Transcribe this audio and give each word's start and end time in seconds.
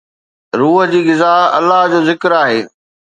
روح 0.59 0.81
جي 0.93 1.01
غذا 1.07 1.33
الله 1.57 1.83
جو 1.91 1.99
ذڪر 2.09 2.31
آهي 2.43 2.59